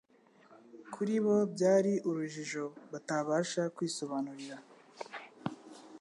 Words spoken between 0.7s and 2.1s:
Kuri bo byari